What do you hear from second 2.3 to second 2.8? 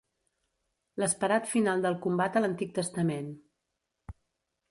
a l'Antic